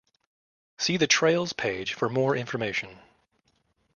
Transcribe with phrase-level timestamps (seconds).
[0.79, 2.97] See the Trails page for more information.